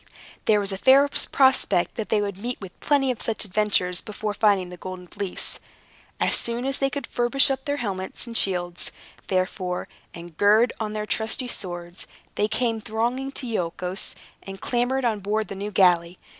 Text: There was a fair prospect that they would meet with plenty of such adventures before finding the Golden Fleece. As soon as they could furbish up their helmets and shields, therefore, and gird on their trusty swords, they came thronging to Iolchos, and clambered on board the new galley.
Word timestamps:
There 0.45 0.59
was 0.59 0.71
a 0.71 0.79
fair 0.79 1.07
prospect 1.07 1.93
that 1.93 2.09
they 2.09 2.21
would 2.21 2.39
meet 2.39 2.59
with 2.59 2.79
plenty 2.79 3.11
of 3.11 3.21
such 3.21 3.45
adventures 3.45 4.01
before 4.01 4.33
finding 4.33 4.69
the 4.69 4.77
Golden 4.77 5.05
Fleece. 5.05 5.59
As 6.19 6.33
soon 6.35 6.65
as 6.65 6.79
they 6.79 6.89
could 6.89 7.05
furbish 7.05 7.51
up 7.51 7.65
their 7.65 7.77
helmets 7.77 8.25
and 8.25 8.35
shields, 8.35 8.91
therefore, 9.27 9.87
and 10.11 10.35
gird 10.37 10.73
on 10.79 10.93
their 10.93 11.05
trusty 11.05 11.47
swords, 11.47 12.07
they 12.33 12.47
came 12.47 12.81
thronging 12.81 13.31
to 13.33 13.45
Iolchos, 13.45 14.15
and 14.41 14.59
clambered 14.59 15.05
on 15.05 15.19
board 15.19 15.49
the 15.49 15.53
new 15.55 15.69
galley. 15.69 16.17